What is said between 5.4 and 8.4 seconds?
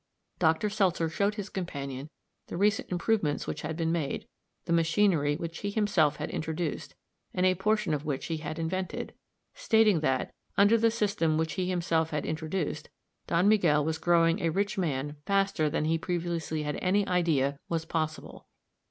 he himself had introduced, and a portion of which he